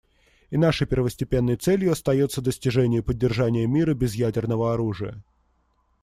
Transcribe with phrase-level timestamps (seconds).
[0.49, 5.23] И нашей первостепенной целью остается достижение и поддержание мира без ядерного оружия.